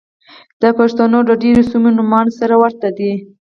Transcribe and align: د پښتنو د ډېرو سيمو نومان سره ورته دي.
د 0.61 0.63
پښتنو 0.77 1.19
د 1.29 1.31
ډېرو 1.43 1.63
سيمو 1.71 1.89
نومان 1.97 2.27
سره 2.39 2.53
ورته 2.63 2.87
دي. 2.97 3.11